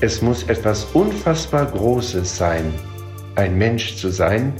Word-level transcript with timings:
Es 0.00 0.22
muss 0.22 0.44
etwas 0.44 0.84
unfassbar 0.94 1.66
Großes 1.66 2.36
sein, 2.36 2.72
ein 3.34 3.58
Mensch 3.58 3.96
zu 3.96 4.10
sein, 4.10 4.52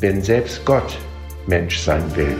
wenn 0.00 0.20
selbst 0.20 0.64
Gott 0.64 0.98
Mensch 1.46 1.78
sein 1.78 2.02
will. 2.16 2.36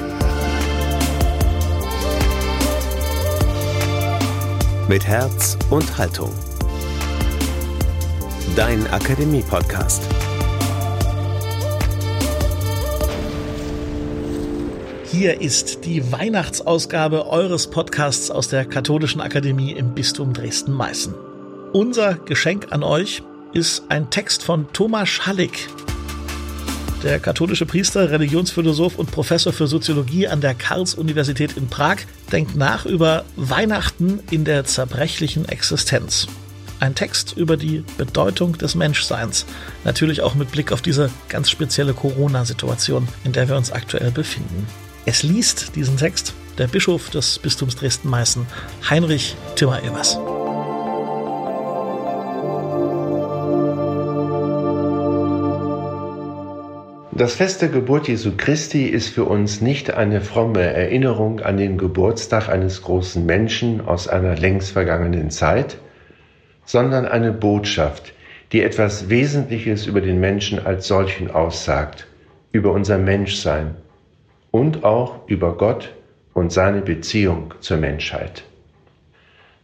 Mit 4.88 5.06
Herz 5.06 5.56
und 5.70 5.96
Haltung. 5.96 6.32
Dein 8.56 8.84
Akademie-Podcast. 8.88 10.02
Hier 15.04 15.40
ist 15.40 15.84
die 15.84 16.10
Weihnachtsausgabe 16.10 17.28
eures 17.28 17.70
Podcasts 17.70 18.28
aus 18.28 18.48
der 18.48 18.64
Katholischen 18.64 19.20
Akademie 19.20 19.70
im 19.70 19.94
Bistum 19.94 20.32
Dresden-Meißen. 20.32 21.29
Unser 21.72 22.14
Geschenk 22.14 22.72
an 22.72 22.82
euch 22.82 23.22
ist 23.52 23.84
ein 23.90 24.10
Text 24.10 24.42
von 24.42 24.66
Thomas 24.72 25.24
Hallig. 25.24 25.68
Der 27.04 27.20
katholische 27.20 27.64
Priester, 27.64 28.10
Religionsphilosoph 28.10 28.98
und 28.98 29.12
Professor 29.12 29.52
für 29.52 29.68
Soziologie 29.68 30.26
an 30.26 30.40
der 30.40 30.54
Karls-Universität 30.54 31.56
in 31.56 31.68
Prag 31.68 31.98
denkt 32.32 32.56
nach 32.56 32.86
über 32.86 33.24
Weihnachten 33.36 34.18
in 34.32 34.44
der 34.44 34.64
zerbrechlichen 34.64 35.48
Existenz. 35.48 36.26
Ein 36.80 36.96
Text 36.96 37.36
über 37.36 37.56
die 37.56 37.84
Bedeutung 37.96 38.58
des 38.58 38.74
Menschseins. 38.74 39.46
Natürlich 39.84 40.22
auch 40.22 40.34
mit 40.34 40.50
Blick 40.50 40.72
auf 40.72 40.82
diese 40.82 41.08
ganz 41.28 41.50
spezielle 41.50 41.94
Corona-Situation, 41.94 43.06
in 43.22 43.30
der 43.30 43.48
wir 43.48 43.56
uns 43.56 43.70
aktuell 43.70 44.10
befinden. 44.10 44.66
Es 45.06 45.22
liest 45.22 45.76
diesen 45.76 45.96
Text 45.96 46.34
der 46.58 46.66
Bischof 46.66 47.10
des 47.10 47.38
Bistums 47.38 47.76
Dresden-Meißen, 47.76 48.44
Heinrich 48.90 49.36
Timmer-Evers. 49.54 50.18
Das 57.20 57.34
Fest 57.34 57.60
der 57.60 57.68
Geburt 57.68 58.08
Jesu 58.08 58.32
Christi 58.34 58.86
ist 58.86 59.10
für 59.10 59.24
uns 59.24 59.60
nicht 59.60 59.92
eine 59.92 60.22
fromme 60.22 60.62
Erinnerung 60.62 61.40
an 61.40 61.58
den 61.58 61.76
Geburtstag 61.76 62.48
eines 62.48 62.80
großen 62.80 63.26
Menschen 63.26 63.86
aus 63.86 64.08
einer 64.08 64.36
längst 64.36 64.72
vergangenen 64.72 65.30
Zeit, 65.30 65.76
sondern 66.64 67.04
eine 67.04 67.32
Botschaft, 67.32 68.14
die 68.52 68.62
etwas 68.62 69.10
Wesentliches 69.10 69.84
über 69.84 70.00
den 70.00 70.18
Menschen 70.18 70.64
als 70.64 70.88
solchen 70.88 71.30
aussagt, 71.30 72.06
über 72.52 72.72
unser 72.72 72.96
Menschsein, 72.96 73.74
und 74.50 74.82
auch 74.82 75.28
über 75.28 75.58
Gott 75.58 75.94
und 76.32 76.50
seine 76.50 76.80
Beziehung 76.80 77.52
zur 77.60 77.76
Menschheit. 77.76 78.44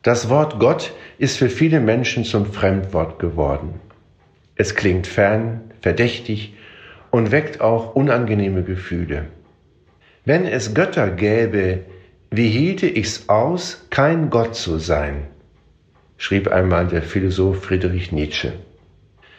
Das 0.03 0.29
Wort 0.29 0.61
Gott 0.61 0.93
ist 1.17 1.39
für 1.39 1.49
viele 1.49 1.81
Menschen 1.81 2.25
zum 2.25 2.53
Fremdwort 2.53 3.19
geworden. 3.19 3.81
Es 4.57 4.75
klingt 4.75 5.07
fern, 5.07 5.63
verdächtig 5.81 6.53
und 7.17 7.33
weckt 7.33 7.63
auch 7.63 7.95
unangenehme 7.95 8.63
Gefühle. 8.63 9.29
Wenn 10.27 10.45
es 10.45 10.75
Götter 10.75 11.09
gäbe, 11.09 11.87
wie 12.31 12.51
hielte 12.51 12.87
ich's 12.87 13.31
aus, 13.31 13.87
kein 13.89 14.29
Gott 14.29 14.55
zu 14.55 14.77
sein? 14.77 15.29
schrieb 16.19 16.49
einmal 16.49 16.89
der 16.89 17.01
Philosoph 17.01 17.65
Friedrich 17.65 18.13
Nietzsche. 18.13 18.53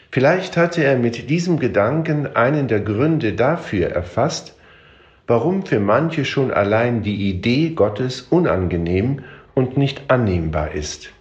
Vielleicht 0.10 0.58
hatte 0.58 0.84
er 0.84 0.98
mit 0.98 1.30
diesem 1.30 1.60
Gedanken 1.60 2.36
einen 2.36 2.68
der 2.68 2.80
Gründe 2.80 3.34
dafür 3.34 3.90
erfasst, 3.90 4.58
warum 5.28 5.64
für 5.64 5.80
manche 5.80 6.26
schon 6.26 6.50
allein 6.50 7.04
die 7.04 7.30
Idee 7.30 7.70
Gottes 7.76 8.24
unangenehm 8.24 9.24
und 9.54 9.78
nicht 9.78 10.10
annehmbar 10.10 10.72
ist. 10.72 11.12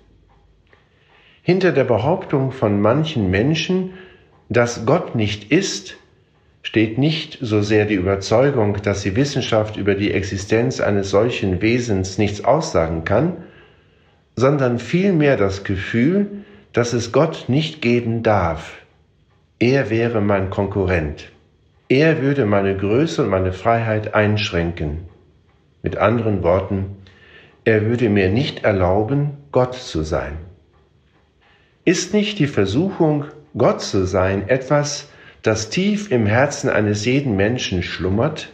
Hinter 1.43 1.73
der 1.73 1.84
Behauptung 1.84 2.51
von 2.51 2.81
manchen 2.81 3.31
Menschen, 3.31 3.93
dass 4.49 4.87
Gott 4.87 5.15
nicht 5.15 5.53
ist, 5.53 5.99
steht 6.66 6.99
nicht 6.99 7.38
so 7.41 7.62
sehr 7.62 7.84
die 7.84 7.94
Überzeugung, 7.94 8.82
dass 8.82 9.03
die 9.03 9.15
Wissenschaft 9.15 9.77
über 9.77 9.94
die 9.94 10.10
Existenz 10.10 10.81
eines 10.81 11.10
solchen 11.10 11.62
Wesens 11.62 12.19
nichts 12.19 12.44
aussagen 12.44 13.04
kann, 13.04 13.37
sondern 14.34 14.81
vielmehr 14.81 15.37
das 15.37 15.62
Gefühl, 15.62 16.26
dass 16.72 16.93
es 16.93 17.12
Gott 17.12 17.44
nicht 17.47 17.82
geben 17.82 18.25
darf. 18.25 18.78
Er 19.60 19.91
wäre 19.91 20.21
mein 20.21 20.50
Konkurrent. 20.50 21.31
Er 21.88 22.21
würde 22.21 22.47
meine 22.47 22.76
Größe 22.76 23.22
und 23.22 23.31
meine 23.31 23.53
Freiheit 23.53 24.15
einschränken. 24.15 25.03
Mit 25.84 25.99
anderen 25.99 26.43
Worten, 26.43 26.97
er 27.65 27.87
würde 27.87 28.09
mir 28.09 28.28
nicht 28.28 28.65
erlauben, 28.65 29.37
Gott 29.53 29.75
zu 29.76 30.03
sein. 30.03 30.32
Ist 31.84 32.12
nicht 32.12 32.41
die 32.41 32.49
Versuchung, 32.49 33.26
Gott 33.56 33.82
zu 33.82 34.05
sein, 34.05 34.49
etwas, 34.49 35.09
das 35.47 35.71
tief 35.71 36.11
im 36.11 36.27
Herzen 36.27 36.69
eines 36.69 37.05
jeden 37.05 37.37
Menschen 37.37 37.84
schlummert? 37.84 38.53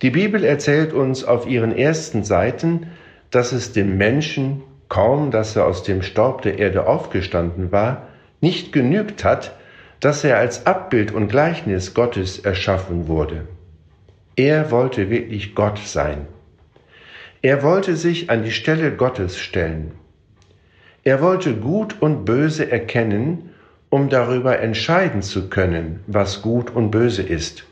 Die 0.00 0.10
Bibel 0.10 0.42
erzählt 0.42 0.94
uns 0.94 1.22
auf 1.22 1.46
ihren 1.46 1.76
ersten 1.76 2.24
Seiten, 2.24 2.86
dass 3.30 3.52
es 3.52 3.72
dem 3.72 3.98
Menschen, 3.98 4.62
kaum 4.88 5.30
dass 5.30 5.54
er 5.54 5.66
aus 5.66 5.82
dem 5.82 6.02
Staub 6.02 6.40
der 6.42 6.58
Erde 6.58 6.86
aufgestanden 6.86 7.72
war, 7.72 8.08
nicht 8.40 8.72
genügt 8.72 9.22
hat, 9.22 9.54
dass 10.00 10.24
er 10.24 10.38
als 10.38 10.66
Abbild 10.66 11.12
und 11.12 11.28
Gleichnis 11.28 11.92
Gottes 11.92 12.38
erschaffen 12.38 13.08
wurde. 13.08 13.46
Er 14.34 14.70
wollte 14.70 15.10
wirklich 15.10 15.54
Gott 15.54 15.78
sein. 15.78 16.26
Er 17.42 17.62
wollte 17.62 17.96
sich 17.96 18.30
an 18.30 18.44
die 18.44 18.50
Stelle 18.50 18.92
Gottes 18.92 19.38
stellen. 19.38 19.92
Er 21.04 21.20
wollte 21.20 21.54
Gut 21.54 22.00
und 22.00 22.24
Böse 22.24 22.70
erkennen, 22.70 23.50
um 23.96 24.10
darüber 24.10 24.58
entscheiden 24.58 25.22
zu 25.22 25.48
können, 25.48 26.00
was 26.06 26.42
gut 26.42 26.68
und 26.70 26.90
böse 26.90 27.22
ist, 27.22 27.64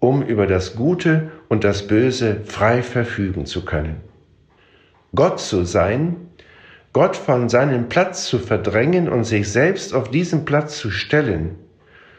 um 0.00 0.22
über 0.22 0.46
das 0.46 0.76
Gute 0.76 1.30
und 1.48 1.64
das 1.64 1.86
Böse 1.86 2.42
frei 2.44 2.82
verfügen 2.82 3.46
zu 3.46 3.64
können. 3.64 3.96
Gott 5.14 5.40
zu 5.40 5.64
sein 5.64 6.16
Gott 6.92 7.16
von 7.16 7.48
seinem 7.48 7.88
Platz 7.88 8.26
zu 8.26 8.38
verdrängen 8.38 9.08
und 9.08 9.24
sich 9.24 9.50
selbst 9.50 9.94
auf 9.94 10.10
diesen 10.10 10.44
Platz 10.44 10.76
zu 10.76 10.90
stellen, 10.90 11.54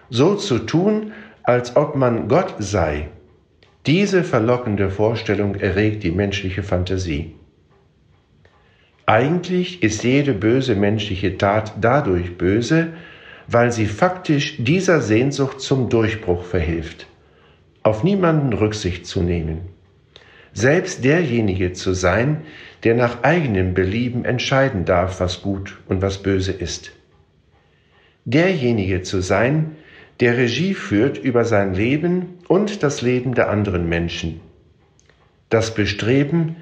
so 0.09 0.33
zu 0.33 0.57
tun, 0.57 1.11
als 1.43 1.75
ob 1.75 1.95
man 1.95 2.27
Gott 2.27 2.55
sei. 2.57 3.09
Diese 3.85 4.23
verlockende 4.23 4.89
Vorstellung 4.89 5.53
erregt 5.53 6.01
die 6.01 6.11
menschliche 6.11 6.63
Fantasie. 6.63 7.35
Eigentlich 9.07 9.81
ist 9.83 10.03
jede 10.03 10.33
böse 10.33 10.75
menschliche 10.75 11.37
Tat 11.37 11.73
dadurch 11.79 12.37
böse, 12.37 12.89
weil 13.47 13.71
sie 13.71 13.85
faktisch 13.85 14.57
dieser 14.57 15.01
Sehnsucht 15.01 15.61
zum 15.61 15.89
Durchbruch 15.89 16.43
verhilft, 16.43 17.07
auf 17.83 18.03
niemanden 18.03 18.53
Rücksicht 18.53 19.05
zu 19.05 19.21
nehmen 19.21 19.69
selbst 20.57 21.03
derjenige 21.03 21.73
zu 21.73 21.93
sein, 21.93 22.41
der 22.83 22.95
nach 22.95 23.21
eigenem 23.21 23.75
Belieben 23.75 24.25
entscheiden 24.25 24.85
darf, 24.85 25.19
was 25.19 25.43
gut 25.43 25.77
und 25.87 26.01
was 26.01 26.23
böse 26.23 26.51
ist. 26.51 26.93
Derjenige 28.25 29.03
zu 29.03 29.21
sein, 29.21 29.75
der 30.19 30.35
Regie 30.35 30.73
führt 30.73 31.19
über 31.19 31.45
sein 31.45 31.75
Leben 31.75 32.39
und 32.47 32.81
das 32.81 33.03
Leben 33.03 33.35
der 33.35 33.51
anderen 33.51 33.87
Menschen. 33.87 34.41
Das 35.49 35.75
Bestreben, 35.75 36.55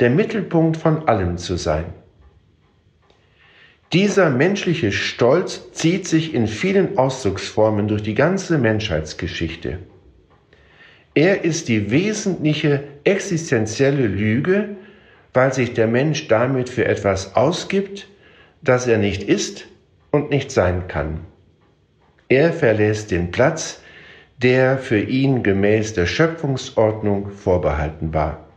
der 0.00 0.08
Mittelpunkt 0.08 0.78
von 0.78 1.06
allem 1.06 1.36
zu 1.36 1.56
sein. 1.56 1.84
Dieser 3.92 4.30
menschliche 4.30 4.90
Stolz 4.90 5.70
zieht 5.72 6.08
sich 6.08 6.32
in 6.32 6.46
vielen 6.46 6.96
Ausdrucksformen 6.96 7.88
durch 7.88 8.02
die 8.02 8.14
ganze 8.14 8.56
Menschheitsgeschichte. 8.56 9.80
Er 11.14 11.44
ist 11.44 11.68
die 11.68 11.90
wesentliche 11.90 12.84
existenzielle 13.04 14.06
Lüge, 14.06 14.76
weil 15.34 15.52
sich 15.52 15.74
der 15.74 15.88
Mensch 15.88 16.28
damit 16.28 16.70
für 16.70 16.86
etwas 16.86 17.36
ausgibt, 17.36 18.08
das 18.62 18.86
er 18.86 18.96
nicht 18.96 19.22
ist 19.24 19.66
und 20.10 20.30
nicht 20.30 20.50
sein 20.50 20.88
kann. 20.88 21.20
Er 22.28 22.54
verlässt 22.54 23.10
den 23.10 23.30
Platz, 23.30 23.82
der 24.38 24.78
für 24.78 25.00
ihn 25.00 25.42
gemäß 25.42 25.92
der 25.92 26.06
Schöpfungsordnung 26.06 27.28
vorbehalten 27.30 28.14
war. 28.14 28.48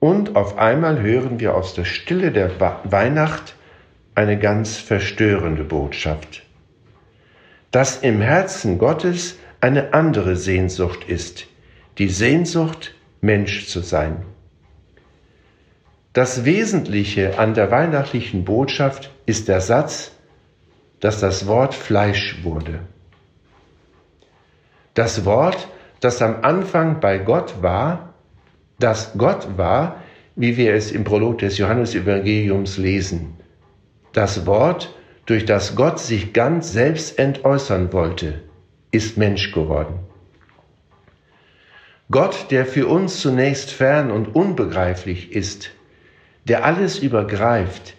Und 0.00 0.36
auf 0.36 0.58
einmal 0.58 1.00
hören 1.00 1.40
wir 1.40 1.54
aus 1.54 1.72
der 1.72 1.86
Stille 1.86 2.30
der 2.30 2.50
Weihnacht 2.84 3.56
eine 4.16 4.38
ganz 4.38 4.78
verstörende 4.78 5.62
Botschaft. 5.62 6.42
Dass 7.70 7.98
im 7.98 8.20
Herzen 8.20 8.78
Gottes 8.78 9.36
eine 9.60 9.92
andere 9.92 10.36
Sehnsucht 10.36 11.04
ist, 11.06 11.46
die 11.98 12.08
Sehnsucht, 12.08 12.94
Mensch 13.20 13.66
zu 13.66 13.80
sein. 13.80 14.22
Das 16.12 16.44
Wesentliche 16.44 17.38
an 17.38 17.54
der 17.54 17.70
weihnachtlichen 17.70 18.44
Botschaft 18.44 19.10
ist 19.26 19.48
der 19.48 19.60
Satz, 19.60 20.12
dass 21.00 21.20
das 21.20 21.46
Wort 21.46 21.74
Fleisch 21.74 22.42
wurde. 22.42 22.80
Das 24.94 25.26
Wort, 25.26 25.68
das 26.00 26.22
am 26.22 26.42
Anfang 26.42 27.00
bei 27.00 27.18
Gott 27.18 27.62
war, 27.62 28.14
das 28.78 29.12
Gott 29.18 29.58
war, 29.58 30.02
wie 30.36 30.56
wir 30.56 30.74
es 30.74 30.90
im 30.90 31.04
Prolog 31.04 31.38
des 31.38 31.58
Johannesevangeliums 31.58 32.78
lesen. 32.78 33.35
Das 34.16 34.46
Wort, 34.46 34.94
durch 35.26 35.44
das 35.44 35.76
Gott 35.76 36.00
sich 36.00 36.32
ganz 36.32 36.72
selbst 36.72 37.18
entäußern 37.18 37.92
wollte, 37.92 38.40
ist 38.90 39.18
Mensch 39.18 39.52
geworden. 39.52 39.98
Gott, 42.10 42.46
der 42.50 42.64
für 42.64 42.86
uns 42.86 43.20
zunächst 43.20 43.70
fern 43.70 44.10
und 44.10 44.34
unbegreiflich 44.34 45.32
ist, 45.32 45.70
der 46.44 46.64
alles 46.64 46.98
übergreift, 46.98 47.94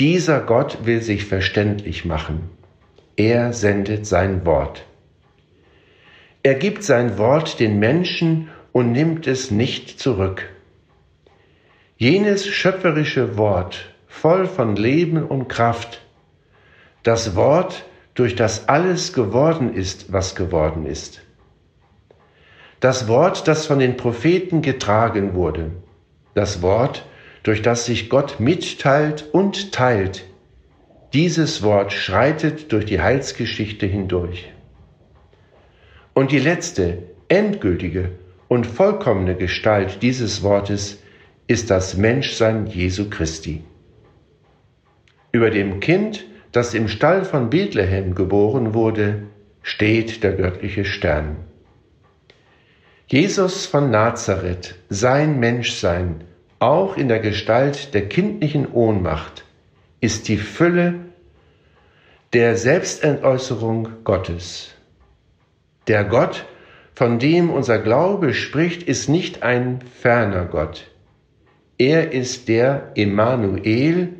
dieser 0.00 0.40
Gott 0.40 0.86
will 0.86 1.00
sich 1.02 1.24
verständlich 1.24 2.04
machen. 2.04 2.50
Er 3.14 3.52
sendet 3.52 4.06
sein 4.08 4.44
Wort. 4.44 4.84
Er 6.42 6.56
gibt 6.56 6.82
sein 6.82 7.16
Wort 7.16 7.60
den 7.60 7.78
Menschen 7.78 8.48
und 8.72 8.90
nimmt 8.90 9.28
es 9.28 9.52
nicht 9.52 10.00
zurück. 10.00 10.48
Jenes 11.96 12.44
schöpferische 12.44 13.38
Wort, 13.38 13.93
voll 14.14 14.46
von 14.46 14.76
Leben 14.76 15.22
und 15.24 15.48
Kraft, 15.48 16.00
das 17.02 17.36
Wort, 17.36 17.84
durch 18.14 18.36
das 18.36 18.68
alles 18.68 19.12
geworden 19.12 19.74
ist, 19.74 20.12
was 20.12 20.34
geworden 20.36 20.86
ist. 20.86 21.20
Das 22.80 23.08
Wort, 23.08 23.48
das 23.48 23.66
von 23.66 23.80
den 23.80 23.96
Propheten 23.96 24.62
getragen 24.62 25.34
wurde. 25.34 25.72
Das 26.34 26.62
Wort, 26.62 27.04
durch 27.42 27.60
das 27.60 27.86
sich 27.86 28.08
Gott 28.08 28.38
mitteilt 28.38 29.26
und 29.32 29.72
teilt. 29.72 30.24
Dieses 31.12 31.62
Wort 31.62 31.92
schreitet 31.92 32.72
durch 32.72 32.86
die 32.86 33.00
Heilsgeschichte 33.00 33.84
hindurch. 33.84 34.50
Und 36.14 36.30
die 36.30 36.38
letzte, 36.38 37.02
endgültige 37.28 38.12
und 38.48 38.66
vollkommene 38.66 39.34
Gestalt 39.34 40.02
dieses 40.02 40.42
Wortes 40.42 41.02
ist 41.46 41.70
das 41.70 41.96
Menschsein 41.96 42.68
Jesu 42.68 43.10
Christi. 43.10 43.64
Über 45.34 45.50
dem 45.50 45.80
Kind, 45.80 46.24
das 46.52 46.74
im 46.74 46.86
Stall 46.86 47.24
von 47.24 47.50
Bethlehem 47.50 48.14
geboren 48.14 48.72
wurde, 48.72 49.24
steht 49.62 50.22
der 50.22 50.34
göttliche 50.34 50.84
Stern. 50.84 51.38
Jesus 53.08 53.66
von 53.66 53.90
Nazareth, 53.90 54.76
sein 54.90 55.40
Menschsein, 55.40 56.22
auch 56.60 56.96
in 56.96 57.08
der 57.08 57.18
Gestalt 57.18 57.94
der 57.94 58.08
kindlichen 58.08 58.70
Ohnmacht, 58.70 59.44
ist 60.00 60.28
die 60.28 60.36
Fülle 60.36 61.00
der 62.32 62.56
Selbstentäußerung 62.56 63.88
Gottes. 64.04 64.70
Der 65.88 66.04
Gott, 66.04 66.44
von 66.94 67.18
dem 67.18 67.50
unser 67.50 67.80
Glaube 67.80 68.34
spricht, 68.34 68.84
ist 68.84 69.08
nicht 69.08 69.42
ein 69.42 69.80
ferner 70.00 70.44
Gott. 70.44 70.88
Er 71.76 72.12
ist 72.12 72.46
der 72.46 72.92
Emmanuel, 72.94 74.10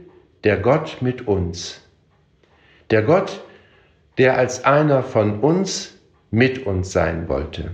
der 0.44 0.58
Gott 0.58 0.99
mit 1.00 1.26
uns. 1.26 1.81
Der 2.91 3.02
Gott, 3.02 3.43
der 4.19 4.37
als 4.37 4.64
einer 4.64 5.02
von 5.02 5.41
uns 5.41 5.94
mit 6.31 6.67
uns 6.67 6.93
sein 6.93 7.29
wollte. 7.29 7.70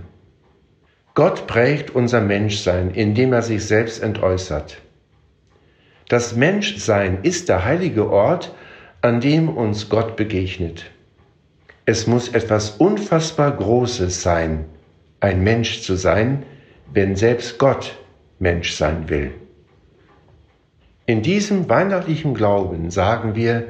Gott 1.13 1.47
prägt 1.47 1.89
unser 1.93 2.21
Menschsein, 2.21 2.91
indem 2.91 3.33
er 3.33 3.41
sich 3.41 3.65
selbst 3.65 4.01
entäußert. 4.01 4.77
Das 6.07 6.35
Menschsein 6.35 7.19
ist 7.23 7.49
der 7.49 7.65
heilige 7.65 8.09
Ort, 8.09 8.55
an 9.01 9.19
dem 9.19 9.49
uns 9.49 9.89
Gott 9.89 10.15
begegnet. 10.15 10.85
Es 11.85 12.07
muss 12.07 12.29
etwas 12.29 12.71
unfassbar 12.71 13.51
Großes 13.51 14.21
sein, 14.21 14.65
ein 15.19 15.43
Mensch 15.43 15.81
zu 15.81 15.95
sein, 15.95 16.43
wenn 16.93 17.17
selbst 17.17 17.57
Gott 17.57 17.97
Mensch 18.39 18.73
sein 18.73 19.09
will. 19.09 19.31
In 21.11 21.21
diesem 21.21 21.67
weihnachtlichen 21.67 22.33
Glauben 22.33 22.89
sagen 22.89 23.35
wir, 23.35 23.65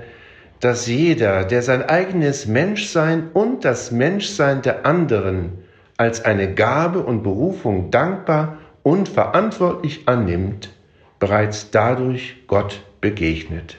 dass 0.59 0.85
jeder, 0.85 1.43
der 1.43 1.63
sein 1.63 1.81
eigenes 1.81 2.45
Menschsein 2.45 3.31
und 3.33 3.65
das 3.65 3.89
Menschsein 3.89 4.61
der 4.61 4.85
anderen 4.85 5.53
als 5.97 6.23
eine 6.23 6.53
Gabe 6.53 6.99
und 6.99 7.23
Berufung 7.23 7.89
dankbar 7.89 8.59
und 8.83 9.09
verantwortlich 9.09 10.03
annimmt, 10.05 10.69
bereits 11.17 11.71
dadurch 11.71 12.35
Gott 12.45 12.83
begegnet. 13.01 13.77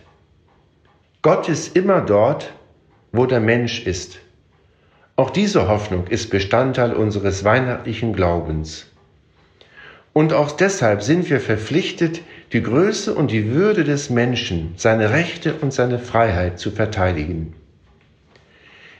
Gott 1.22 1.48
ist 1.48 1.76
immer 1.76 2.00
dort, 2.00 2.52
wo 3.12 3.26
der 3.26 3.38
Mensch 3.38 3.86
ist. 3.86 4.18
Auch 5.14 5.30
diese 5.30 5.68
Hoffnung 5.68 6.08
ist 6.08 6.30
Bestandteil 6.30 6.94
unseres 6.94 7.44
weihnachtlichen 7.44 8.12
Glaubens. 8.12 8.86
Und 10.12 10.32
auch 10.32 10.50
deshalb 10.50 11.02
sind 11.02 11.30
wir 11.30 11.38
verpflichtet, 11.40 12.22
die 12.52 12.62
Größe 12.62 13.14
und 13.14 13.30
die 13.30 13.50
Würde 13.52 13.82
des 13.82 14.10
Menschen, 14.10 14.74
seine 14.76 15.10
Rechte 15.10 15.54
und 15.54 15.72
seine 15.72 15.98
Freiheit 15.98 16.58
zu 16.58 16.70
verteidigen. 16.70 17.54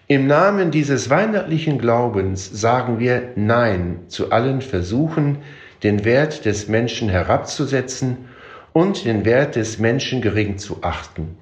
Im 0.08 0.26
Namen 0.26 0.70
dieses 0.70 1.10
weihnachtlichen 1.10 1.78
Glaubens 1.78 2.48
sagen 2.50 2.98
wir 2.98 3.32
Nein 3.36 4.00
zu 4.08 4.30
allen 4.30 4.62
Versuchen, 4.62 5.38
den 5.82 6.04
Wert 6.04 6.44
des 6.44 6.68
Menschen 6.68 7.08
herabzusetzen 7.08 8.28
und 8.72 9.04
den 9.04 9.24
Wert 9.24 9.56
des 9.56 9.78
Menschen 9.78 10.22
gering 10.22 10.58
zu 10.58 10.78
achten. 10.82 11.36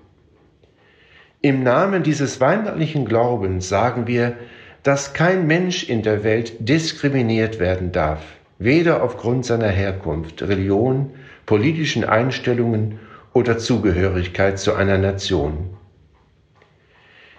Im 1.42 1.62
Namen 1.62 2.02
dieses 2.02 2.40
weihnachtlichen 2.40 3.04
Glaubens 3.04 3.68
sagen 3.68 4.06
wir, 4.06 4.34
dass 4.82 5.14
kein 5.14 5.46
Mensch 5.46 5.88
in 5.88 6.02
der 6.02 6.24
Welt 6.24 6.54
diskriminiert 6.58 7.60
werden 7.60 7.92
darf, 7.92 8.22
weder 8.58 9.02
aufgrund 9.02 9.46
seiner 9.46 9.68
Herkunft, 9.68 10.42
Religion, 10.42 11.12
politischen 11.50 12.04
Einstellungen 12.04 13.00
oder 13.32 13.58
Zugehörigkeit 13.58 14.60
zu 14.60 14.72
einer 14.72 14.98
Nation. 14.98 15.70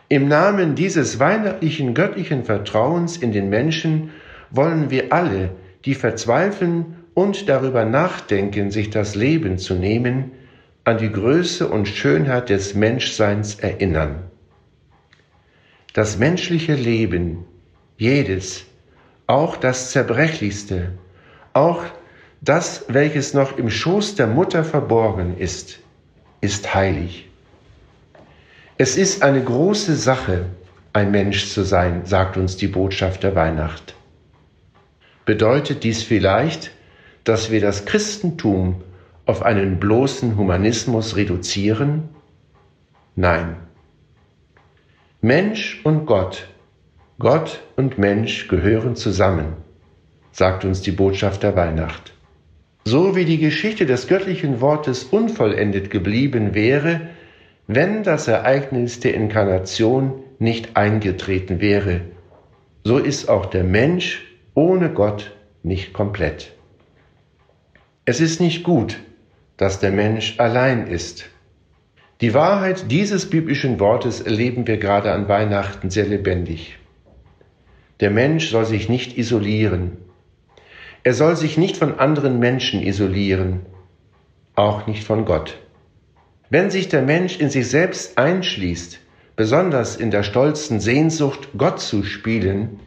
Im 0.10 0.28
Namen 0.28 0.76
dieses 0.76 1.18
weihnachtlichen 1.18 1.94
göttlichen 1.94 2.44
Vertrauens 2.44 3.16
in 3.16 3.32
den 3.32 3.48
Menschen 3.48 4.10
wollen 4.50 4.90
wir 4.90 5.14
alle, 5.14 5.52
die 5.86 5.96
verzweifeln 5.96 6.98
und 7.14 7.48
darüber 7.48 7.86
nachdenken, 7.86 8.70
sich 8.70 8.90
das 8.90 9.16
Leben 9.16 9.58
zu 9.58 9.76
nehmen, 9.76 10.34
an 10.84 10.98
die 10.98 11.10
Größe 11.14 11.70
und 11.70 11.88
Schönheit 11.88 12.50
des 12.50 12.76
Menschseins 12.76 13.62
erinnern. 13.62 14.24
Das 15.94 16.18
menschliche 16.18 16.76
Leben, 16.76 17.46
jedes, 17.96 18.66
auch 19.26 19.56
das 19.56 19.92
zerbrechlichste, 19.92 20.90
auch 21.54 21.86
das, 22.42 22.86
welches 22.88 23.36
noch 23.36 23.58
im 23.58 23.70
Schoß 23.70 24.16
der 24.16 24.28
Mutter 24.28 24.64
verborgen 24.64 25.38
ist, 25.38 25.80
ist 26.42 26.74
heilig. 26.74 27.30
Es 28.80 28.98
ist 28.98 29.22
eine 29.22 29.44
große 29.44 29.96
Sache, 29.96 30.48
ein 30.92 31.12
Mensch 31.12 31.50
zu 31.50 31.64
sein, 31.64 32.06
sagt 32.06 32.38
uns 32.38 32.58
die 32.58 32.68
Botschaft 32.68 33.22
der 33.22 33.36
Weihnacht. 33.36 33.96
Bedeutet 35.24 35.84
dies 35.84 36.02
vielleicht, 36.02 36.72
dass 37.24 37.52
wir 37.52 37.62
das 37.62 37.86
Christentum 37.86 38.82
auf 39.28 39.44
einen 39.44 39.80
bloßen 39.80 40.36
Humanismus 40.36 41.16
reduzieren? 41.16 42.10
Nein. 43.16 43.56
Mensch 45.22 45.80
und 45.84 46.08
Gott, 46.08 46.48
Gott 47.20 47.62
und 47.76 48.00
Mensch 48.00 48.48
gehören 48.48 48.96
zusammen, 48.96 49.54
sagt 50.32 50.66
uns 50.66 50.82
die 50.82 50.92
Botschaft 50.92 51.44
der 51.44 51.56
Weihnacht. 51.56 52.14
So 52.84 53.16
wie 53.16 53.26
die 53.26 53.38
Geschichte 53.38 53.86
des 53.86 54.08
göttlichen 54.08 54.60
Wortes 54.60 55.04
unvollendet 55.04 55.92
geblieben 55.92 56.56
wäre, 56.56 57.02
wenn 57.68 58.04
das 58.04 58.28
Ereignis 58.28 59.00
der 59.00 59.14
Inkarnation 59.14 60.24
nicht 60.40 60.76
eingetreten 60.76 61.62
wäre, 61.62 62.02
so 62.84 62.98
ist 62.98 63.30
auch 63.30 63.46
der 63.46 63.64
Mensch 63.64 64.26
ohne 64.56 64.92
Gott 64.92 65.32
nicht 65.64 65.94
komplett. 65.94 66.54
Es 68.06 68.20
ist 68.20 68.42
nicht 68.42 68.64
gut, 68.64 68.98
dass 69.58 69.80
der 69.80 69.92
Mensch 69.92 70.40
allein 70.40 70.88
ist. 70.88 71.30
Die 72.20 72.34
Wahrheit 72.34 72.92
dieses 72.92 73.30
biblischen 73.30 73.80
Wortes 73.80 74.22
erleben 74.22 74.66
wir 74.66 74.78
gerade 74.78 75.12
an 75.12 75.28
Weihnachten 75.28 75.92
sehr 75.92 76.06
lebendig. 76.08 76.78
Der 78.00 78.10
Mensch 78.10 78.50
soll 78.50 78.66
sich 78.66 78.90
nicht 78.90 79.18
isolieren. 79.18 79.98
Er 81.04 81.14
soll 81.14 81.36
sich 81.36 81.58
nicht 81.58 81.78
von 81.78 81.98
anderen 81.98 82.40
Menschen 82.40 82.82
isolieren, 82.82 83.62
auch 84.56 84.86
nicht 84.86 85.04
von 85.04 85.26
Gott. 85.26 85.58
Wenn 86.50 86.70
sich 86.70 86.90
der 86.90 87.02
Mensch 87.02 87.40
in 87.40 87.50
sich 87.50 87.68
selbst 87.70 88.20
einschließt, 88.20 89.00
besonders 89.36 89.96
in 89.96 90.12
der 90.12 90.22
stolzen 90.22 90.80
Sehnsucht, 90.80 91.50
Gott 91.58 91.80
zu 91.80 92.04
spielen, 92.04 92.80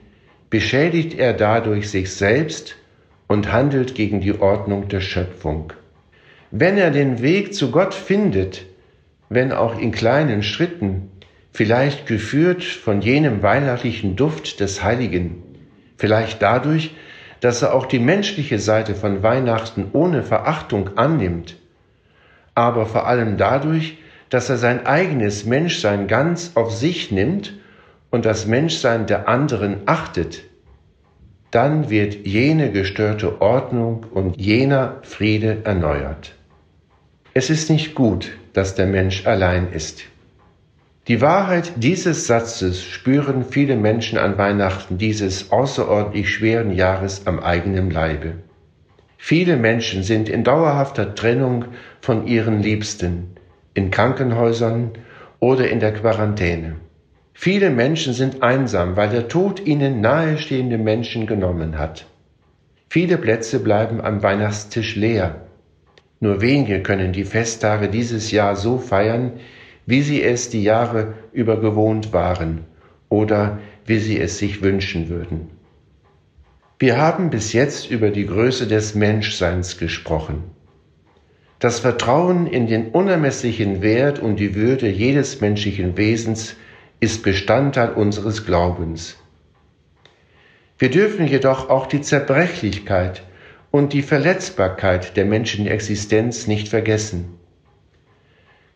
beschädigt 0.49 1.19
er 1.19 1.33
dadurch 1.33 1.91
sich 1.91 2.13
selbst 2.13 2.77
und 3.27 3.51
handelt 3.51 3.97
gegen 3.97 4.21
die 4.21 4.39
Ordnung 4.39 4.87
der 4.89 5.01
Schöpfung. 5.01 5.73
Wenn 6.53 6.79
er 6.79 6.93
den 6.93 7.21
Weg 7.21 7.55
zu 7.55 7.73
Gott 7.73 7.95
findet, 7.95 8.65
wenn 9.29 9.51
auch 9.51 9.77
in 9.77 9.91
kleinen 9.91 10.45
Schritten, 10.45 11.11
vielleicht 11.51 12.07
geführt 12.07 12.63
von 12.63 13.01
jenem 13.01 13.43
weihnachtlichen 13.43 14.15
Duft 14.15 14.61
des 14.61 14.85
Heiligen, 14.85 15.43
vielleicht 15.97 16.43
dadurch, 16.43 16.95
dass 17.45 17.61
er 17.61 17.75
auch 17.75 17.85
die 17.85 17.99
menschliche 17.99 18.59
Seite 18.59 18.95
von 18.95 19.23
Weihnachten 19.23 19.91
ohne 19.93 20.23
Verachtung 20.23 20.97
annimmt, 20.97 21.57
aber 22.55 22.87
vor 22.87 23.07
allem 23.07 23.37
dadurch, 23.37 23.99
dass 24.31 24.49
er 24.49 24.57
sein 24.57 24.87
eigenes 24.87 25.45
Menschsein 25.45 26.07
ganz 26.07 26.53
auf 26.55 26.73
sich 26.73 27.11
nimmt 27.13 27.53
und 28.11 28.25
das 28.25 28.47
Menschsein 28.47 29.05
der 29.05 29.29
anderen 29.29 29.83
achtet, 29.85 30.45
dann 31.51 31.91
wird 31.91 32.27
jene 32.27 32.73
gestörte 32.73 33.43
Ordnung 33.43 34.07
und 34.15 34.41
jener 34.41 35.01
Friede 35.03 35.59
erneuert. 35.65 36.35
Es 37.35 37.51
ist 37.51 37.69
nicht 37.69 37.95
gut, 37.95 38.39
dass 38.55 38.75
der 38.75 38.87
Mensch 38.87 39.27
allein 39.27 39.71
ist. 39.71 40.05
Die 41.07 41.21
Wahrheit 41.21 41.73
dieses 41.77 42.27
Satzes 42.27 42.83
spüren 42.83 43.45
viele 43.45 43.77
Menschen 43.77 44.17
an 44.17 44.39
Weihnachten 44.39 44.97
dieses 44.97 45.53
außerordentlich 45.53 46.33
schweren 46.33 46.73
Jahres 46.73 47.27
am 47.27 47.41
eigenen 47.41 47.91
Leibe. 47.91 48.37
Viele 49.19 49.59
Menschen 49.59 50.03
sind 50.03 50.31
in 50.31 50.45
dauerhafter 50.45 51.15
Trennung 51.15 51.67
von 52.01 52.27
ihren 52.27 52.63
Liebsten, 52.63 53.37
in 53.75 53.91
Krankenhäusern 53.91 54.93
oder 55.41 55.69
in 55.69 55.79
der 55.79 55.93
Quarantäne. 55.93 56.77
Viele 57.35 57.69
Menschen 57.69 58.15
sind 58.15 58.43
einsam, 58.43 58.97
weil 58.97 59.11
der 59.11 59.29
Tod 59.29 59.61
ihnen 59.67 60.01
nahestehende 60.01 60.79
Menschen 60.79 61.27
genommen 61.27 61.79
hat. 61.79 62.07
Viele 62.89 63.19
Plätze 63.19 63.61
bleiben 63.61 64.01
am 64.01 64.23
Weihnachtstisch 64.23 64.97
leer. 64.97 65.43
Nur 66.21 66.41
wenige 66.41 66.83
können 66.83 67.13
die 67.13 67.25
Festtage 67.25 67.89
dieses 67.89 68.31
Jahr 68.31 68.57
so 68.57 68.79
feiern, 68.79 69.33
wie 69.87 70.03
sie 70.03 70.23
es 70.23 70.49
die 70.49 70.63
Jahre 70.63 71.15
über 71.33 71.61
gewohnt 71.61 72.13
waren 72.13 72.65
oder 73.09 73.59
wie 73.87 73.99
sie 73.99 74.19
es 74.19 74.39
sich 74.39 74.63
wünschen 74.63 75.09
würden. 75.09 75.51
Wir 76.79 76.97
haben 76.99 77.31
bis 77.31 77.53
jetzt 77.53 77.91
über 77.91 78.11
die 78.11 78.27
Größe 78.27 78.67
des 78.67 78.95
Menschseins 78.95 79.79
gesprochen. 79.79 80.45
Das 81.59 81.79
Vertrauen 81.81 82.47
in 82.47 82.67
den 82.67 82.89
unermesslichen 82.89 83.81
Wert 83.81 84.19
und 84.19 84.37
die 84.37 84.55
Würde 84.55 84.89
jedes 84.89 85.41
menschlichen 85.41 85.97
Wesens 85.97 86.57
ist 87.01 87.23
Bestandteil 87.23 87.91
unseres 87.93 88.45
Glaubens. 88.45 89.17
Wir 90.79 90.91
dürfen 90.91 91.27
jedoch 91.27 91.71
auch 91.71 91.87
die 91.87 92.01
Zerbrechlichkeit 92.01 93.23
und 93.71 93.93
die 93.93 94.03
Verletzbarkeit 94.03 95.17
der 95.17 95.25
menschlichen 95.25 95.67
Existenz 95.67 96.47
nicht 96.47 96.69
vergessen. 96.69 97.39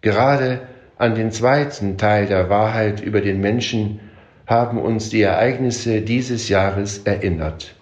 Gerade 0.00 0.62
an 0.99 1.14
den 1.14 1.31
zweiten 1.31 1.97
Teil 1.97 2.26
der 2.26 2.50
Wahrheit 2.50 3.00
über 3.00 3.21
den 3.21 3.40
Menschen 3.40 4.00
haben 4.47 4.78
uns 4.78 5.11
die 5.11 5.23
Ereignisse 5.23 6.02
dieses 6.02 6.49
Jahres 6.49 6.99
erinnert. 6.99 7.76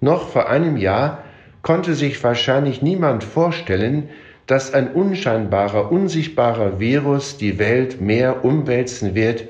Noch 0.00 0.28
vor 0.28 0.48
einem 0.48 0.76
Jahr 0.76 1.24
konnte 1.62 1.94
sich 1.94 2.22
wahrscheinlich 2.22 2.82
niemand 2.82 3.24
vorstellen, 3.24 4.10
dass 4.46 4.74
ein 4.74 4.92
unscheinbarer, 4.92 5.90
unsichtbarer 5.90 6.80
Virus 6.80 7.38
die 7.38 7.58
Welt 7.58 8.00
mehr 8.00 8.44
umwälzen 8.44 9.14
wird 9.14 9.44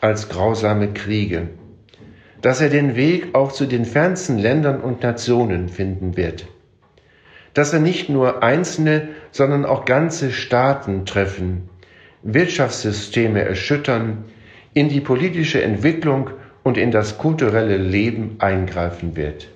als 0.00 0.28
grausame 0.28 0.92
Kriege, 0.92 1.48
dass 2.40 2.60
er 2.60 2.70
den 2.70 2.96
Weg 2.96 3.34
auch 3.34 3.52
zu 3.52 3.66
den 3.66 3.84
fernsten 3.84 4.38
Ländern 4.38 4.80
und 4.80 5.02
Nationen 5.02 5.68
finden 5.68 6.16
wird, 6.16 6.46
dass 7.52 7.72
er 7.72 7.80
nicht 7.80 8.08
nur 8.08 8.42
einzelne, 8.42 9.08
sondern 9.30 9.64
auch 9.64 9.84
ganze 9.84 10.30
Staaten 10.30 11.06
treffen 11.06 11.68
Wirtschaftssysteme 12.24 13.42
erschüttern, 13.42 14.24
in 14.72 14.88
die 14.88 15.00
politische 15.00 15.62
Entwicklung 15.62 16.30
und 16.62 16.78
in 16.78 16.90
das 16.90 17.18
kulturelle 17.18 17.76
Leben 17.76 18.36
eingreifen 18.38 19.14
wird. 19.14 19.48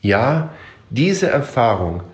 Ja, 0.00 0.54
diese 0.90 1.28
Erfahrung 1.28 2.04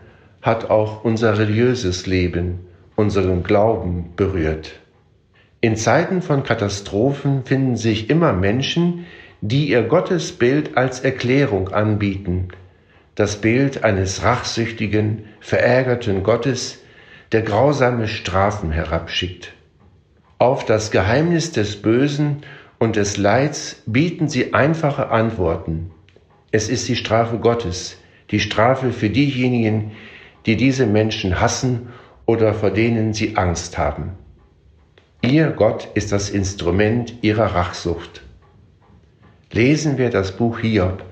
hat 0.41 0.71
auch 0.71 1.05
unser 1.05 1.39
religiöses 1.39 2.07
Leben, 2.07 2.61
unseren 2.97 3.43
Glauben 3.43 4.13
berührt. 4.17 4.73
In 5.61 5.77
Zeiten 5.77 6.23
von 6.23 6.43
Katastrophen 6.43 7.45
finden 7.45 7.77
sich 7.77 8.11
immer 8.11 8.33
Menschen, 8.33 9.07
die 9.43 9.69
ihr 9.69 9.83
Gottesbild 9.83 10.77
als 10.77 11.01
Erklärung 11.01 11.69
anbieten, 11.69 12.49
das 13.15 13.37
Bild 13.37 13.85
eines 13.85 14.23
rachsüchtigen, 14.23 15.27
verärgerten 15.41 16.23
Gottes, 16.23 16.83
der 17.33 17.43
grausame 17.43 18.09
Strafen 18.09 18.71
herabschickt. 18.73 19.53
Auf 20.45 20.67
das 20.67 20.91
Geheimnis 20.91 21.53
des 21.53 21.81
Bösen 21.81 22.43
und 22.79 22.97
des 22.97 23.17
Leids 23.17 23.83
bieten 23.87 24.29
sie 24.29 24.53
einfache 24.53 25.09
Antworten. 25.09 25.91
Es 26.51 26.69
ist 26.69 26.87
die 26.87 26.97
Strafe 26.97 27.39
Gottes, 27.39 27.97
die 28.31 28.41
Strafe 28.41 28.93
für 28.93 29.09
diejenigen, 29.09 29.93
die 30.45 30.57
diese 30.59 30.85
Menschen 30.85 31.41
hassen 31.41 31.89
oder 32.27 32.53
vor 32.53 32.71
denen 32.71 33.15
sie 33.15 33.39
Angst 33.39 33.79
haben. 33.79 34.19
Ihr 35.23 35.49
Gott 35.49 35.89
ist 35.95 36.13
das 36.13 36.29
Instrument 36.29 37.15
ihrer 37.23 37.55
Rachsucht. 37.55 38.23
Lesen 39.51 39.97
wir 39.97 40.11
das 40.11 40.37
Buch 40.37 40.59
Hiob, 40.59 41.05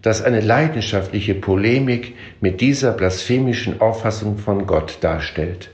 das 0.00 0.22
eine 0.22 0.40
leidenschaftliche 0.40 1.34
Polemik 1.34 2.16
mit 2.40 2.62
dieser 2.62 2.92
blasphemischen 2.92 3.82
Auffassung 3.82 4.38
von 4.38 4.66
Gott 4.66 4.96
darstellt. 5.02 5.72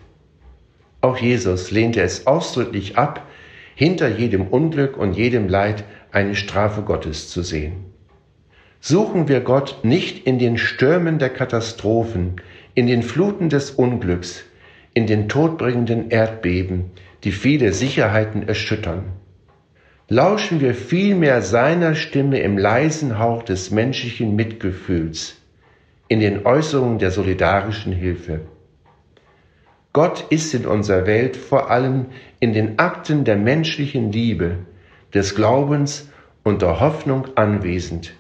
Auch 1.05 1.19
Jesus 1.19 1.71
lehnte 1.71 2.01
es 2.01 2.27
ausdrücklich 2.27 2.97
ab, 2.97 3.29
hinter 3.75 4.09
jedem 4.09 4.47
Unglück 4.47 4.97
und 4.97 5.13
jedem 5.13 5.51
Leid 5.51 5.85
eine 6.11 6.35
Strafe 6.35 6.81
Gottes 6.81 7.29
zu 7.29 7.43
sehen. 7.43 7.75
Suchen 8.81 9.29
wir 9.29 9.41
Gott 9.41 9.81
nicht 9.83 10.27
in 10.27 10.39
den 10.39 10.57
Stürmen 10.57 11.19
der 11.19 11.29
Katastrophen, 11.29 12.37
in 12.73 12.87
den 12.87 13.03
Fluten 13.03 13.51
des 13.51 13.71
Unglücks, 13.71 14.45
in 14.95 15.07
den 15.07 15.29
todbringenden 15.29 16.09
Erdbeben, 16.09 16.87
die 17.23 17.33
viele 17.33 17.75
Sicherheiten 17.75 18.49
erschüttern. 18.49 19.05
Lauschen 20.09 20.63
wir 20.63 20.75
vielmehr 20.75 21.43
seiner 21.43 21.97
Stimme 21.97 22.41
im 22.41 22.57
leisen 22.57 23.19
Hauch 23.19 23.43
des 23.43 23.71
menschlichen 23.71 24.35
Mitgefühls, 24.37 25.37
in 26.09 26.21
den 26.21 26.47
Äußerungen 26.47 26.99
der 26.99 27.11
solidarischen 27.11 27.93
Hilfe. 27.93 28.41
Gott 29.95 30.27
ist 30.29 30.53
in 30.55 30.67
unserer 30.67 31.07
Welt 31.07 31.37
vor 31.37 31.71
allem 31.71 32.07
in 32.41 32.53
den 32.53 32.81
Akten 32.81 33.25
der 33.25 33.37
menschlichen 33.37 34.11
Liebe, 34.11 34.59
des 35.15 35.37
Glaubens 35.37 36.09
und 36.43 36.63
der 36.63 36.81
Hoffnung 36.81 37.29
anwesend. 37.37 38.13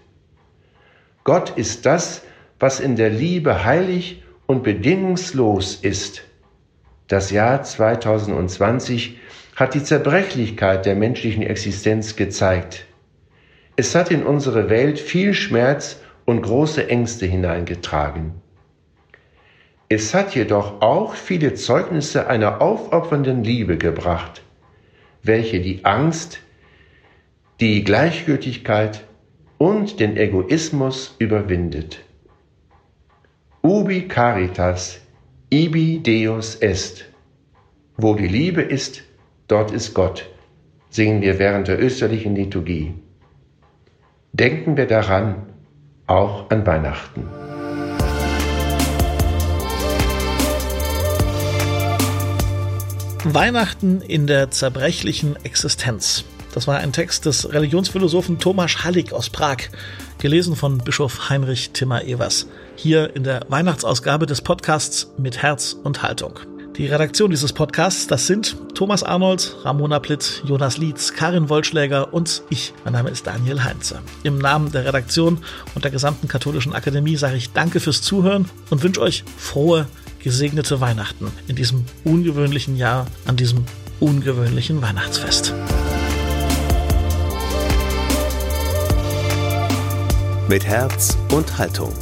Gott 1.25 1.50
ist 1.57 1.85
das, 1.85 2.23
was 2.61 2.78
in 2.78 2.95
der 2.95 3.11
Liebe 3.11 3.64
heilig 3.64 4.23
und 4.47 4.62
bedingungslos 4.62 5.75
ist. 5.75 6.23
Das 7.09 7.33
Jahr 7.33 7.64
2020 7.64 9.19
hat 9.57 9.75
die 9.75 9.83
Zerbrechlichkeit 9.83 10.87
der 10.87 10.95
menschlichen 10.95 11.43
Existenz 11.43 12.14
gezeigt. 12.14 12.87
Es 13.75 13.97
hat 13.97 14.12
in 14.12 14.23
unsere 14.23 14.71
Welt 14.71 15.00
viel 15.00 15.35
Schmerz 15.35 16.00
und 16.25 16.43
große 16.43 16.88
Ängste 16.88 17.26
hineingetragen. 17.26 18.43
Es 19.96 20.12
hat 20.12 20.34
jedoch 20.34 20.82
auch 20.82 21.14
viele 21.14 21.54
Zeugnisse 21.54 22.26
einer 22.26 22.60
aufopfernden 22.60 23.44
Liebe 23.44 23.78
gebracht, 23.78 24.42
welche 25.22 25.60
die 25.60 25.84
Angst, 25.84 26.40
die 27.60 27.84
Gleichgültigkeit 27.84 29.04
und 29.56 30.00
den 30.00 30.16
Egoismus 30.16 31.14
überwindet. 31.20 32.00
Ubi 33.62 34.08
caritas, 34.08 35.00
ibi 35.50 36.02
Deus 36.02 36.56
est. 36.56 37.04
Wo 37.96 38.16
die 38.16 38.26
Liebe 38.26 38.62
ist, 38.62 39.04
dort 39.46 39.70
ist 39.70 39.94
Gott, 39.94 40.28
singen 40.90 41.22
wir 41.22 41.38
während 41.38 41.68
der 41.68 41.80
österlichen 41.80 42.34
Liturgie. 42.34 42.94
Denken 44.32 44.76
wir 44.76 44.88
daran, 44.88 45.46
auch 46.08 46.50
an 46.50 46.66
Weihnachten. 46.66 47.43
Weihnachten 53.33 54.02
in 54.02 54.26
der 54.26 54.50
zerbrechlichen 54.50 55.37
Existenz. 55.45 56.25
Das 56.52 56.66
war 56.66 56.78
ein 56.78 56.93
Text 56.93 57.25
des 57.25 57.50
Religionsphilosophen 57.50 58.38
Thomas 58.38 58.85
Hallig 58.85 59.14
aus 59.14 59.31
Prag, 59.31 59.57
gelesen 60.19 60.57
von 60.57 60.78
Bischof 60.78 61.31
Heinrich 61.31 61.71
Timmer 61.71 62.04
Evers, 62.04 62.47
hier 62.76 63.16
in 63.16 63.25
der 63.25 63.40
Weihnachtsausgabe 63.49 64.26
des 64.26 64.43
Podcasts 64.43 65.11
mit 65.16 65.43
Herz 65.43 65.75
und 65.83 66.02
Haltung. 66.02 66.38
Die 66.76 66.87
Redaktion 66.87 67.31
dieses 67.31 67.52
Podcasts, 67.52 68.07
das 68.09 68.26
sind 68.26 68.57
Thomas 68.75 69.02
Arnold, 69.02 69.57
Ramona 69.62 70.00
Plitt, 70.00 70.43
Jonas 70.45 70.76
Lietz, 70.76 71.14
Karin 71.14 71.49
Wollschläger 71.49 72.12
und 72.12 72.43
ich. 72.50 72.75
Mein 72.85 72.93
Name 72.93 73.11
ist 73.11 73.26
Daniel 73.26 73.64
Heinze. 73.64 74.00
Im 74.23 74.38
Namen 74.38 74.71
der 74.73 74.85
Redaktion 74.85 75.38
und 75.75 75.85
der 75.85 75.93
gesamten 75.93 76.28
Katholischen 76.28 76.75
Akademie 76.75 77.16
sage 77.16 77.37
ich 77.37 77.52
Danke 77.52 77.81
fürs 77.81 78.02
Zuhören 78.02 78.50
und 78.71 78.83
wünsche 78.83 79.00
euch 79.00 79.25
frohe 79.38 79.87
gesegnete 80.25 80.81
Weihnachten 80.81 81.31
in 81.49 81.54
diesem 81.54 81.85
ungewöhnlichen 82.02 82.76
Jahr, 82.78 83.07
an 83.26 83.37
diesem 83.37 83.66
ungewöhnlichen 84.00 84.81
Weihnachtsfest. 84.81 85.52
Mit 90.49 90.64
Herz 90.64 91.19
und 91.31 91.59
Haltung. 91.59 91.93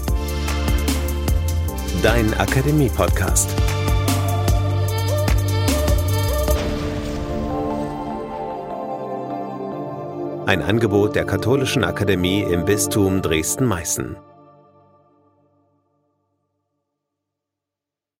Dein 2.02 2.32
Akademie-Podcast. 2.34 3.50
Ein 10.46 10.62
Angebot 10.62 11.16
der 11.16 11.24
Katholischen 11.24 11.82
Akademie 11.82 12.42
im 12.42 12.64
Bistum 12.64 13.20
Dresden-Meißen. 13.20 14.16